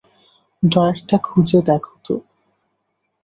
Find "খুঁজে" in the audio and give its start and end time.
1.19-1.59